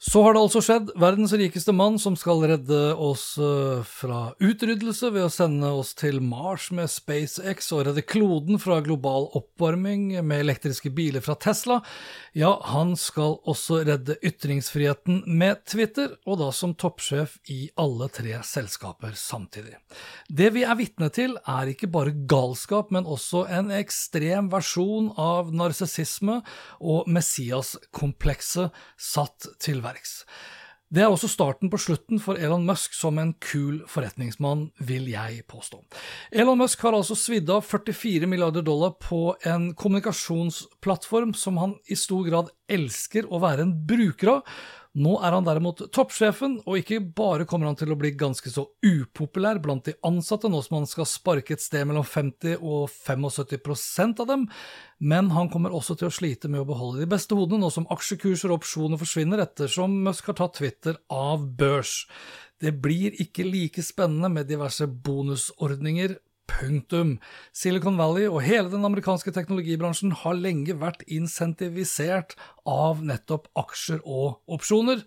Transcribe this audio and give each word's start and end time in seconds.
Så 0.00 0.22
har 0.24 0.32
det 0.32 0.40
altså 0.40 0.62
skjedd. 0.64 0.90
Verdens 0.96 1.34
rikeste 1.36 1.74
mann 1.76 1.98
som 2.00 2.14
skal 2.16 2.38
redde 2.48 2.78
oss 2.96 3.34
eh, 3.36 3.82
fra 3.84 4.30
utryddelse 4.40 5.10
ved 5.12 5.26
å 5.26 5.32
sende 5.32 5.68
oss 5.76 5.90
til 5.92 6.22
Mars 6.24 6.70
med 6.72 6.88
SpaceX 6.88 7.68
og 7.76 7.82
redde 7.84 8.06
kloden 8.08 8.56
fra 8.62 8.78
global 8.80 9.28
oppvarming 9.36 10.06
med 10.24 10.46
elektriske 10.46 10.88
biler 10.96 11.20
fra 11.20 11.36
Tesla, 11.36 11.82
ja, 12.32 12.54
han 12.70 12.94
skal 12.96 13.36
også 13.50 13.82
redde 13.90 14.16
ytringsfriheten 14.24 15.20
med 15.26 15.66
Twitter, 15.68 16.14
og 16.24 16.40
da 16.40 16.48
som 16.54 16.72
toppsjef 16.80 17.36
i 17.52 17.58
alle 17.76 18.08
tre 18.08 18.38
selskaper 18.46 19.12
samtidig. 19.20 19.76
Det 20.32 20.48
vi 20.56 20.64
er 20.64 20.80
vitne 20.80 21.10
til, 21.12 21.36
er 21.44 21.74
ikke 21.74 21.90
bare 21.92 22.16
galskap, 22.30 22.88
men 22.94 23.04
også 23.04 23.44
en 23.52 23.68
ekstrem 23.76 24.48
versjon 24.48 25.12
av 25.20 25.52
narsissisme 25.52 26.40
og 26.80 27.10
Messias-komplekset 27.10 28.72
satt 28.96 29.50
til 29.60 29.84
verks. 29.90 30.20
Det 30.90 31.04
er 31.04 31.12
også 31.12 31.28
starten 31.30 31.70
på 31.70 31.78
slutten 31.78 32.18
for 32.18 32.34
Elon 32.34 32.64
Musk 32.66 32.96
som 32.98 33.20
en 33.22 33.30
kul 33.38 33.76
forretningsmann, 33.86 34.64
vil 34.82 35.06
jeg 35.12 35.44
påstå. 35.46 35.78
Elon 36.34 36.58
Musk 36.58 36.82
har 36.82 36.96
altså 36.98 37.14
svidd 37.14 37.50
av 37.54 37.62
44 37.62 38.26
milliarder 38.26 38.66
dollar 38.66 38.96
på 38.98 39.36
en 39.46 39.68
kommunikasjonsplattform 39.78 41.30
som 41.38 41.62
han 41.62 41.76
i 41.86 41.94
stor 41.94 42.26
grad 42.26 42.50
elsker 42.66 43.30
å 43.30 43.38
være 43.38 43.68
en 43.68 43.76
bruker 43.86 44.32
av. 44.34 44.58
Nå 44.98 45.12
er 45.22 45.36
han 45.36 45.44
derimot 45.46 45.84
toppsjefen, 45.94 46.56
og 46.66 46.80
ikke 46.80 46.98
bare 47.14 47.44
kommer 47.46 47.68
han 47.68 47.76
til 47.78 47.92
å 47.94 47.98
bli 47.98 48.10
ganske 48.18 48.50
så 48.50 48.64
upopulær 48.82 49.60
blant 49.62 49.86
de 49.86 49.94
ansatte, 50.06 50.50
nå 50.50 50.58
som 50.66 50.80
han 50.80 50.88
skal 50.90 51.06
sparke 51.06 51.54
et 51.54 51.62
sted 51.62 51.86
mellom 51.86 52.02
50 52.02 52.56
og 52.58 52.88
75% 52.90 54.24
av 54.24 54.26
dem, 54.32 54.48
men 54.98 55.30
han 55.36 55.50
kommer 55.52 55.70
også 55.78 55.94
til 56.00 56.08
å 56.08 56.14
slite 56.14 56.50
med 56.50 56.64
å 56.64 56.66
beholde 56.72 57.04
de 57.04 57.10
beste 57.12 57.38
hodene, 57.38 57.62
nå 57.62 57.70
som 57.70 57.86
aksjekurser 57.94 58.50
og 58.50 58.64
opsjoner 58.64 58.98
forsvinner 58.98 59.44
ettersom 59.46 59.94
Musk 60.08 60.32
har 60.32 60.40
tatt 60.42 60.58
Twitter 60.58 60.98
av 61.06 61.46
børs. 61.46 62.08
Det 62.60 62.74
blir 62.82 63.14
ikke 63.22 63.46
like 63.46 63.86
spennende 63.86 64.32
med 64.34 64.50
diverse 64.50 64.90
bonusordninger 64.90 66.18
Punktum. 66.50 67.16
Silicon 67.56 67.98
Valley 68.00 68.26
og 68.28 68.42
hele 68.44 68.70
den 68.72 68.86
amerikanske 68.86 69.32
teknologibransjen 69.36 70.14
har 70.22 70.38
lenge 70.38 70.76
vært 70.80 71.04
insentivisert 71.06 72.36
av 72.68 73.04
nettopp 73.06 73.48
aksjer 73.60 74.02
og 74.04 74.40
opsjoner. 74.50 75.04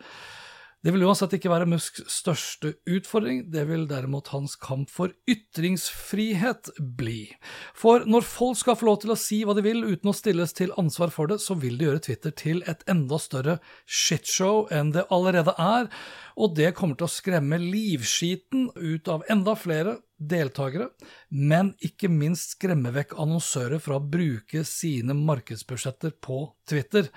Det 0.84 0.92
vil 0.92 1.06
uansett 1.08 1.32
ikke 1.38 1.48
være 1.48 1.68
Musks 1.72 2.02
største 2.12 2.74
utfordring, 2.92 3.46
det 3.54 3.62
vil 3.70 3.86
derimot 3.88 4.34
hans 4.34 4.58
kamp 4.60 4.90
for 4.92 5.14
ytringsfrihet 5.32 6.74
bli. 7.00 7.30
For 7.72 8.04
når 8.04 8.26
folk 8.28 8.60
skal 8.60 8.76
få 8.76 8.90
lov 8.90 8.98
til 9.00 9.14
å 9.14 9.18
si 9.20 9.40
hva 9.48 9.56
de 9.56 9.64
vil 9.64 9.80
uten 9.86 10.12
å 10.12 10.16
stilles 10.18 10.52
til 10.58 10.76
ansvar 10.76 11.14
for 11.16 11.32
det, 11.32 11.40
så 11.40 11.56
vil 11.56 11.80
det 11.80 11.88
gjøre 11.88 12.04
Twitter 12.10 12.36
til 12.36 12.60
et 12.68 12.84
enda 12.92 13.16
større 13.16 13.62
shitshow 13.88 14.68
enn 14.76 14.92
det 14.92 15.08
allerede 15.08 15.56
er, 15.56 15.88
og 16.36 16.58
det 16.60 16.74
kommer 16.76 17.00
til 17.00 17.08
å 17.08 17.16
skremme 17.16 17.62
livskiten 17.64 18.74
ut 18.76 19.08
av 19.08 19.24
enda 19.32 19.56
flere 19.56 20.02
deltakere, 20.30 20.90
men 21.30 21.74
ikke 21.84 22.12
minst 22.12 22.56
skremme 22.58 22.94
vekk 22.96 23.18
annonsører 23.22 23.82
fra 23.84 23.98
å 24.00 24.06
bruke 24.16 24.64
sine 24.68 25.16
markedsbudsjetter 25.18 26.16
på 26.24 26.46
Twitter. 26.70 27.10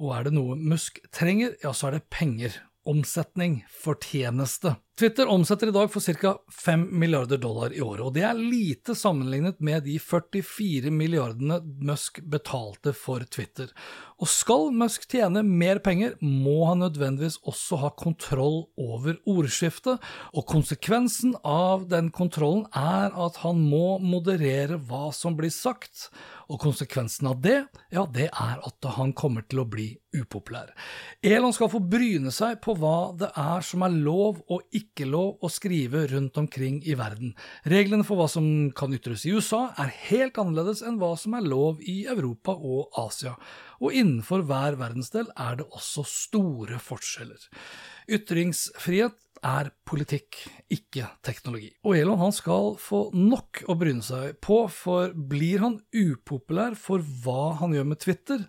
Og 0.00 0.14
er 0.16 0.28
det 0.28 0.34
noe 0.36 0.56
Musk 0.56 1.02
trenger, 1.14 1.56
ja, 1.62 1.74
så 1.76 1.90
er 1.90 1.98
det 1.98 2.08
penger 2.12 2.56
omsetning, 2.88 3.64
fortjeneste. 3.82 4.76
Twitter 5.00 5.26
omsetter 5.26 5.70
i 5.70 5.72
dag 5.72 5.92
for 5.92 6.00
ca. 6.00 6.34
5 6.64 6.98
milliarder 6.98 7.38
dollar 7.40 7.72
i 7.72 7.80
året, 7.80 8.02
og 8.04 8.14
det 8.14 8.24
er 8.28 8.36
lite 8.36 8.92
sammenlignet 8.96 9.60
med 9.64 9.86
de 9.86 9.94
44 9.96 10.92
milliardene 10.92 11.56
Musk 11.88 12.20
betalte 12.28 12.92
for 12.92 13.24
Twitter. 13.32 13.70
Og 14.20 14.28
skal 14.28 14.68
Musk 14.76 15.06
tjene 15.08 15.40
mer 15.46 15.80
penger, 15.80 16.18
må 16.20 16.66
han 16.68 16.84
nødvendigvis 16.84 17.38
også 17.48 17.80
ha 17.80 17.92
kontroll 17.96 18.66
over 18.76 19.16
ordskiftet, 19.24 20.04
og 20.36 20.48
konsekvensen 20.50 21.32
av 21.40 21.88
den 21.88 22.12
kontrollen 22.12 22.66
er 22.76 23.16
at 23.16 23.40
han 23.44 23.64
må 23.72 23.96
moderere 24.04 24.76
hva 24.76 25.08
som 25.16 25.38
blir 25.38 25.54
sagt, 25.54 26.10
og 26.50 26.58
konsekvensen 26.62 27.28
av 27.30 27.40
det, 27.44 27.58
ja, 27.94 28.04
det 28.10 28.26
er 28.28 28.60
at 28.66 28.88
han 28.96 29.12
kommer 29.16 29.44
til 29.46 29.62
å 29.62 29.68
bli 29.70 29.88
upopulær. 30.16 30.72
Elon 31.22 31.54
skal 31.54 31.70
få 31.70 31.78
bryne 31.92 32.32
seg 32.34 32.58
på 32.64 32.74
hva 32.78 33.12
det 33.18 33.30
er 33.38 33.62
som 33.66 33.84
er 33.86 33.94
lov 33.94 34.40
og 34.50 34.66
ikke 34.74 35.06
lov 35.06 35.44
å 35.46 35.50
skrive 35.52 36.06
rundt 36.10 36.40
omkring 36.42 36.80
i 36.82 36.96
verden. 36.98 37.36
Reglene 37.70 38.06
for 38.06 38.18
hva 38.18 38.26
som 38.30 38.44
kan 38.76 38.94
ytres 38.96 39.24
i 39.28 39.34
USA 39.36 39.68
er 39.78 39.94
helt 40.10 40.40
annerledes 40.42 40.82
enn 40.82 40.98
hva 41.00 41.14
som 41.20 41.38
er 41.38 41.46
lov 41.46 41.82
i 41.86 42.02
Europa 42.10 42.56
og 42.56 42.90
Asia, 42.98 43.36
og 43.80 43.94
innenfor 43.96 44.42
hver 44.48 44.76
verdensdel 44.80 45.30
er 45.38 45.60
det 45.62 45.70
også 45.70 46.04
store 46.08 46.80
forskjeller. 46.82 47.46
Ytringsfrihet 48.10 49.16
er 49.46 49.70
politikk, 49.88 50.36
ikke 50.72 51.06
teknologi. 51.24 51.70
Og 51.86 51.96
Elon 51.98 52.20
han 52.20 52.34
skal 52.34 52.74
få 52.80 53.06
nok 53.16 53.62
å 53.70 53.76
bryne 53.80 54.04
seg 54.04 54.36
på, 54.44 54.62
for 54.72 55.14
blir 55.14 55.64
han 55.64 55.78
upopulær 55.96 56.76
for 56.78 57.04
hva 57.24 57.54
han 57.62 57.74
gjør 57.76 57.88
med 57.92 58.02
Twitter, 58.02 58.44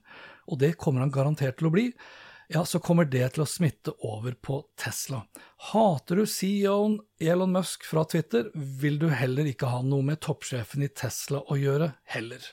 og 0.52 0.60
det 0.64 0.76
kommer 0.82 1.06
han 1.06 1.14
garantert 1.14 1.60
til 1.60 1.70
å 1.70 1.74
bli, 1.74 1.88
ja, 2.52 2.66
så 2.68 2.82
kommer 2.84 3.08
det 3.08 3.30
til 3.36 3.46
å 3.46 3.48
smitte 3.48 3.94
over 4.04 4.36
på 4.36 4.58
Tesla. 4.80 5.22
Hater 5.72 6.20
du 6.20 6.26
CEO-en 6.28 6.98
Elon 7.24 7.54
Musk 7.56 7.86
fra 7.88 8.04
Twitter, 8.04 8.50
vil 8.54 9.00
du 9.00 9.08
heller 9.08 9.48
ikke 9.48 9.70
ha 9.72 9.80
noe 9.86 10.04
med 10.04 10.20
toppsjefen 10.26 10.84
i 10.84 10.92
Tesla 10.92 11.40
å 11.48 11.56
gjøre, 11.56 11.94
heller. 12.12 12.44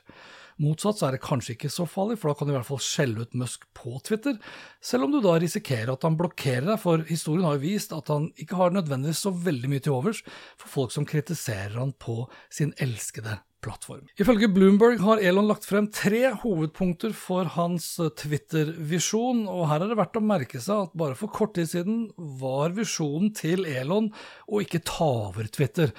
Motsatt 0.63 0.99
så 0.99 1.09
er 1.09 1.17
det 1.17 1.23
kanskje 1.23 1.55
ikke 1.55 1.71
så 1.71 1.87
farlig, 1.89 2.19
for 2.19 2.31
da 2.31 2.39
kan 2.39 2.49
du 2.49 2.53
i 2.55 2.57
hvert 2.57 2.69
fall 2.69 2.83
skjelle 2.83 3.25
ut 3.25 3.37
Musk 3.39 3.67
på 3.79 3.95
Twitter, 4.07 4.39
selv 4.83 5.07
om 5.07 5.15
du 5.15 5.21
da 5.23 5.37
risikerer 5.39 5.95
at 5.95 6.07
han 6.07 6.19
blokkerer 6.19 6.67
deg, 6.73 6.79
for 6.83 7.05
historien 7.09 7.47
har 7.47 7.59
jo 7.59 7.67
vist 7.67 7.95
at 7.95 8.11
han 8.13 8.31
ikke 8.37 8.59
har 8.59 8.75
nødvendigvis 8.75 9.23
så 9.27 9.35
veldig 9.35 9.71
mye 9.71 9.85
til 9.85 9.95
overs 9.95 10.25
for 10.59 10.73
folk 10.73 10.95
som 10.95 11.07
kritiserer 11.09 11.79
han 11.79 11.95
på 11.99 12.25
sin 12.51 12.75
elskede 12.83 13.39
plattform. 13.65 14.07
Ifølge 14.21 14.49
Bloomberg 14.53 15.01
har 15.03 15.21
Elon 15.25 15.49
lagt 15.51 15.67
frem 15.69 15.89
tre 15.95 16.31
hovedpunkter 16.43 17.13
for 17.17 17.49
hans 17.57 17.87
Twitter-visjon, 18.21 19.45
og 19.51 19.67
her 19.71 19.85
er 19.85 19.91
det 19.91 19.99
verdt 19.99 20.19
å 20.21 20.25
merke 20.25 20.63
seg 20.63 20.87
at 20.87 20.97
bare 20.99 21.17
for 21.19 21.33
kort 21.35 21.57
tid 21.59 21.71
siden 21.73 22.01
var 22.41 22.77
visjonen 22.77 23.33
til 23.37 23.67
Elon 23.69 24.11
å 24.47 24.63
ikke 24.65 24.83
ta 24.87 25.09
over 25.29 25.51
Twitter. 25.53 25.93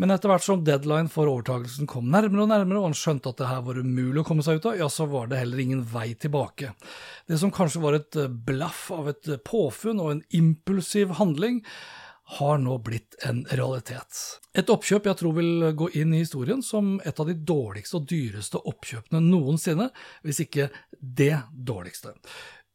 Men 0.00 0.14
etter 0.14 0.32
hvert 0.32 0.46
som 0.46 0.64
deadline 0.66 1.12
for 1.12 1.30
overtakelsen 1.30 1.90
kom 1.90 2.08
nærmere 2.12 2.46
og 2.46 2.52
nærmere, 2.54 2.80
og 2.80 2.90
han 2.90 2.98
skjønte 2.98 3.32
at 3.32 3.42
det 3.42 3.50
her 3.50 3.64
var 3.66 3.80
umulig 3.82 4.22
å 4.22 4.28
komme 4.28 4.46
seg 4.46 4.60
ut 4.60 4.70
av, 4.72 4.78
ja, 4.80 4.88
så 4.92 5.08
var 5.10 5.28
det 5.30 5.42
heller 5.42 5.64
ingen 5.64 5.82
vei 5.92 6.12
tilbake. 6.14 6.72
Det 7.28 7.40
som 7.40 7.52
kanskje 7.54 7.82
var 7.84 7.98
et 7.98 8.22
blaff 8.46 8.86
av 8.94 9.12
et 9.12 9.34
påfunn 9.48 10.00
og 10.02 10.14
en 10.14 10.24
impulsiv 10.38 11.18
handling, 11.20 11.60
har 12.38 12.58
nå 12.58 12.78
blitt 12.78 13.16
en 13.26 13.42
realitet. 13.50 14.16
Et 14.56 14.70
oppkjøp 14.70 15.08
jeg 15.10 15.18
tror 15.20 15.36
vil 15.36 15.68
gå 15.76 15.90
inn 15.98 16.14
i 16.14 16.22
historien 16.22 16.62
som 16.64 16.94
et 17.04 17.20
av 17.20 17.28
de 17.28 17.36
dårligste 17.36 17.98
og 17.98 18.08
dyreste 18.08 18.62
oppkjøpene 18.72 19.20
noensinne, 19.26 19.90
hvis 20.24 20.42
ikke 20.46 20.70
det 21.00 21.36
dårligste. 21.52 22.14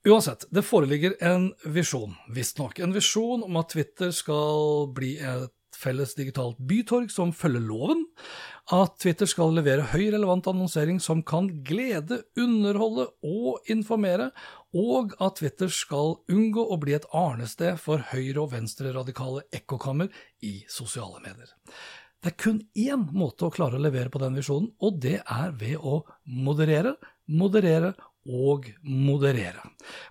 Uansett, 0.07 0.45
det 0.53 0.63
foreligger 0.63 1.17
en 1.25 1.49
visjon, 1.65 2.13
visstnok. 2.31 2.79
En 2.79 2.93
visjon 2.95 3.43
om 3.43 3.57
at 3.59 3.73
Twitter 3.73 4.13
skal 4.15 4.87
bli 4.95 5.17
et 5.19 5.51
felles 5.77 6.15
digitalt 6.17 6.57
bytorg 6.69 7.11
som 7.13 7.33
følger 7.35 7.63
loven, 7.63 8.03
at 8.73 8.97
Twitter 9.01 9.29
skal 9.29 9.53
levere 9.55 9.85
høy 9.93 10.09
relevant 10.13 10.49
annonsering 10.49 10.99
som 11.03 11.21
kan 11.27 11.49
glede, 11.67 12.23
underholde 12.39 13.07
og 13.25 13.69
informere, 13.71 14.31
og 14.75 15.13
at 15.23 15.39
Twitter 15.39 15.71
skal 15.71 16.17
unngå 16.33 16.65
å 16.65 16.79
bli 16.81 16.97
et 16.97 17.07
arnested 17.15 17.79
for 17.81 18.03
høyre- 18.11 18.43
og 18.43 18.51
venstreradikale 18.55 19.45
ekkokammer 19.55 20.11
i 20.43 20.59
sosiale 20.71 21.21
medier. 21.23 21.53
Det 22.17 22.33
er 22.33 22.41
kun 22.41 22.59
én 22.75 23.05
måte 23.13 23.45
å 23.45 23.53
klare 23.53 23.77
å 23.77 23.81
levere 23.81 24.11
på 24.11 24.19
den 24.19 24.35
visjonen, 24.35 24.71
og 24.81 24.99
det 24.99 25.19
er 25.21 25.53
ved 25.55 25.77
å 25.77 26.01
moderere, 26.25 26.97
moderere 27.29 27.93
og 28.27 28.67
moderere. 28.83 29.63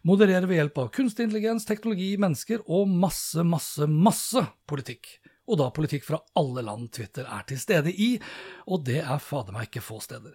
Moderere 0.07 0.49
ved 0.49 0.61
hjelp 0.61 0.79
av 0.81 0.93
kunstig 0.95 1.27
intelligens, 1.27 1.67
teknologi, 1.69 2.15
mennesker 2.21 2.63
og 2.65 2.89
masse, 2.89 3.45
masse, 3.45 3.89
masse 3.91 4.47
politikk. 4.69 5.19
Og 5.47 5.61
da 5.61 5.69
politikk 5.75 6.07
fra 6.07 6.21
alle 6.39 6.65
land 6.67 6.91
Twitter 6.97 7.29
er 7.31 7.45
til 7.47 7.61
stede 7.63 7.93
i, 7.93 8.17
og 8.67 8.83
det 8.89 9.03
er 9.05 9.23
fader 9.23 9.55
meg 9.55 9.69
ikke 9.69 9.85
få 9.85 10.01
steder. 10.03 10.35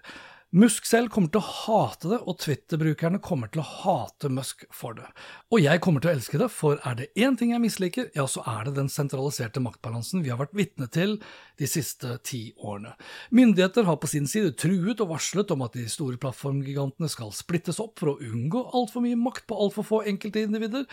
Musk 0.51 0.83
selv 0.83 1.07
kommer 1.07 1.31
til 1.31 1.39
å 1.39 1.48
hate 1.48 2.09
det, 2.12 2.18
og 2.27 2.36
Twitter-brukerne 2.44 3.21
kommer 3.24 3.48
til 3.48 3.62
å 3.62 3.69
hate 3.69 4.27
Musk 4.27 4.65
for 4.75 4.98
det. 4.98 5.06
Og 5.48 5.62
jeg 5.63 5.80
kommer 5.80 6.03
til 6.03 6.12
å 6.12 6.15
elske 6.18 6.42
det, 6.42 6.50
for 6.51 6.81
er 6.83 6.98
det 7.00 7.07
én 7.15 7.38
ting 7.39 7.53
jeg 7.53 7.63
misliker, 7.63 8.09
ja, 8.18 8.25
så 8.27 8.44
er 8.44 8.68
det 8.68 8.74
den 8.75 8.92
sentraliserte 8.92 9.63
maktbalansen 9.63 10.25
vi 10.25 10.33
har 10.33 10.42
vært 10.42 10.57
vitne 10.59 10.89
til 10.92 11.21
de 11.56 11.69
siste 11.71 12.18
ti 12.27 12.42
årene. 12.59 12.98
Myndigheter 13.31 13.88
har 13.88 14.01
på 14.03 14.09
sin 14.12 14.27
side 14.27 14.51
truet 14.59 15.00
og 15.00 15.13
varslet 15.13 15.53
om 15.56 15.63
at 15.63 15.77
de 15.80 15.86
store 15.88 16.19
plattformgigantene 16.19 17.07
skal 17.15 17.31
splittes 17.31 17.80
opp 17.80 18.03
for 18.03 18.12
å 18.12 18.18
unngå 18.19 18.65
altfor 18.75 19.07
mye 19.07 19.21
makt 19.24 19.48
på 19.48 19.56
altfor 19.56 19.88
få 19.88 20.01
enkeltindivider, 20.12 20.83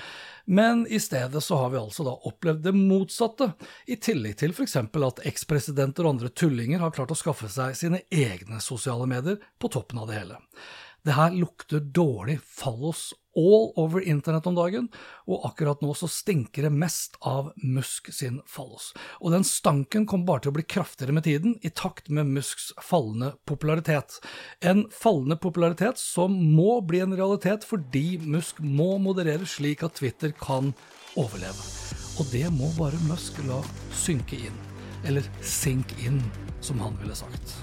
men 0.47 0.87
i 0.87 1.03
stedet 1.03 1.43
så 1.43 1.59
har 1.65 1.75
vi 1.75 1.83
altså 1.83 2.07
da 2.07 2.15
opplevd 2.31 2.63
det 2.69 2.77
motsatte, 2.79 3.51
i 3.91 3.99
tillegg 3.99 4.39
til 4.39 4.55
f.eks. 4.55 4.79
at 4.79 5.27
ekspresidenter 5.27 6.07
og 6.07 6.15
andre 6.15 6.31
tullinger 6.31 6.87
har 6.87 6.95
klart 6.95 7.11
å 7.11 7.19
skaffe 7.19 7.51
seg 7.51 7.75
sine 7.75 8.05
egne 8.15 8.63
sosiale 8.63 9.11
medier 9.11 9.43
på 9.59 9.71
toppen 9.73 10.03
av 10.03 10.11
det 10.11 10.21
hele. 10.21 10.39
Det 11.07 11.15
her 11.17 11.31
lukter 11.31 11.81
dårlig 11.81 12.41
fallos 12.43 13.15
all 13.39 13.73
over 13.77 14.03
internett 14.03 14.47
om 14.51 14.57
dagen, 14.59 14.89
og 15.31 15.45
akkurat 15.47 15.81
nå 15.81 15.93
så 15.97 16.09
stinker 16.11 16.67
det 16.67 16.73
mest 16.75 17.15
av 17.25 17.53
Musk 17.63 18.11
sin 18.15 18.41
fallos. 18.51 18.91
Og 19.23 19.33
den 19.33 19.47
stanken 19.47 20.09
kommer 20.11 20.27
bare 20.27 20.45
til 20.45 20.53
å 20.53 20.57
bli 20.59 20.67
kraftigere 20.67 21.15
med 21.15 21.25
tiden, 21.29 21.55
i 21.63 21.71
takt 21.71 22.11
med 22.11 22.29
Musks 22.35 22.73
fallende 22.83 23.31
popularitet. 23.47 24.19
En 24.61 24.85
fallende 24.93 25.39
popularitet 25.39 26.03
som 26.03 26.35
må 26.35 26.81
bli 26.83 27.05
en 27.05 27.15
realitet 27.17 27.65
fordi 27.65 28.19
Musk 28.19 28.59
må 28.61 28.97
moderere 29.01 29.47
slik 29.47 29.87
at 29.87 29.97
Twitter 30.03 30.35
kan 30.35 30.75
overleve. 31.15 31.63
Og 32.19 32.27
det 32.35 32.49
må 32.53 32.73
bare 32.77 32.99
Musk 33.07 33.39
la 33.47 33.63
synke 33.95 34.43
inn. 34.51 34.63
Eller 35.07 35.23
sink 35.47 35.95
inn, 36.03 36.19
som 36.61 36.83
han 36.83 36.99
ville 36.99 37.15
sagt. 37.15 37.55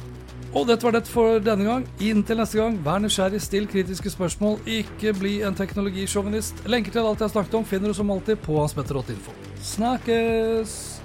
Og 0.55 0.67
dette 0.69 0.87
var 0.87 0.95
det 0.95 1.03
for 1.11 1.39
denne 1.43 1.67
gang. 1.67 1.85
Inntil 1.99 2.39
neste 2.39 2.61
gang, 2.61 2.77
vær 2.85 3.01
nysgjerrig, 3.03 3.41
still 3.43 3.67
kritiske 3.67 4.13
spørsmål, 4.13 4.61
ikke 4.63 5.11
bli 5.19 5.37
en 5.43 5.57
teknologisjåvinist. 5.57 6.63
Lenker 6.71 6.95
til 6.95 7.03
alt 7.03 7.19
jeg 7.19 7.27
har 7.27 7.35
snakket 7.35 7.59
om 7.59 7.67
finner 7.67 7.91
du 7.91 7.97
som 7.97 8.11
alltid 8.15 8.39
på 8.45 8.61
hanspetter.info. 8.61 9.35
Snakkes! 9.75 11.04